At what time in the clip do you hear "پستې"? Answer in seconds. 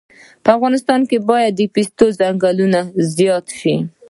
1.73-2.05